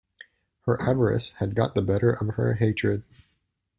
Her 0.61 0.81
avarice 0.81 1.33
had 1.33 1.53
got 1.53 1.75
the 1.75 1.81
better 1.83 2.11
of 2.11 2.29
her 2.29 2.55
hatred. 2.55 3.03